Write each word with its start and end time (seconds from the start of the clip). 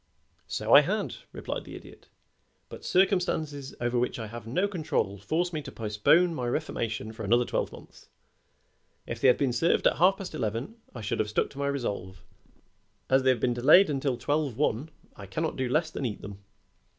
"So 0.47 0.73
I 0.73 0.81
had," 0.81 1.13
replied 1.31 1.63
the 1.65 1.75
Idiot, 1.75 2.07
"but 2.69 2.83
circumstances 2.83 3.75
over 3.79 3.99
which 3.99 4.17
I 4.17 4.25
have 4.25 4.47
no 4.47 4.67
control 4.67 5.19
force 5.19 5.53
me 5.53 5.61
to 5.61 5.71
postpone 5.71 6.33
my 6.33 6.47
reformation 6.47 7.13
for 7.13 7.23
another 7.23 7.45
twelve 7.45 7.71
months. 7.71 8.09
If 9.05 9.21
they 9.21 9.27
had 9.27 9.37
been 9.37 9.53
served 9.53 9.85
at 9.85 9.97
half 9.97 10.17
past 10.17 10.33
eleven 10.33 10.77
I 10.95 11.01
should 11.01 11.19
have 11.19 11.29
stuck 11.29 11.51
to 11.51 11.59
my 11.59 11.67
resolve; 11.67 12.23
as 13.11 13.21
they 13.21 13.29
have 13.29 13.39
been 13.39 13.53
delayed 13.53 13.91
until 13.91 14.17
twelve 14.17 14.57
one 14.57 14.89
I 15.15 15.27
cannot 15.27 15.55
do 15.55 15.69
less 15.69 15.91
than 15.91 16.07
eat 16.07 16.23
them. 16.23 16.39